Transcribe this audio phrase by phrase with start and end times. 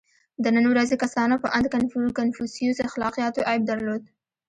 [0.43, 1.67] •د نن ورځې کسانو په اند
[2.17, 4.03] کنفوسیوس اخلاقیاتو عیب درلود.